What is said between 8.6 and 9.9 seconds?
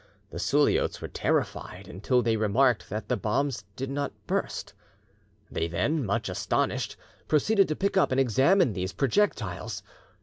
these projectiles.